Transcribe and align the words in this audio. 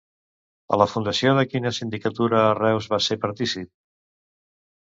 A 0.77 0.77
la 0.81 0.87
fundació 0.93 1.33
de 1.39 1.43
quina 1.51 1.71
sindicatura 1.79 2.39
a 2.47 2.57
Reus 2.61 2.91
va 2.95 3.01
ser 3.09 3.19
partícip? 3.27 3.73